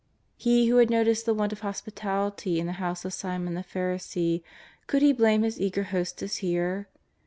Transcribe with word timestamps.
He 0.35 0.65
who 0.67 0.77
had 0.77 0.89
noticed 0.89 1.27
the 1.27 1.33
want 1.35 1.53
of 1.53 1.59
hospitality 1.59 2.59
in 2.59 2.65
the 2.65 2.71
house 2.81 3.05
of 3.05 3.13
Simon 3.13 3.53
the 3.53 3.61
Pharisee, 3.63 4.41
could 4.87 5.03
He 5.03 5.13
blame 5.13 5.43
His 5.43 5.61
eager 5.61 5.83
hostess 5.83 6.37
here 6.37 6.87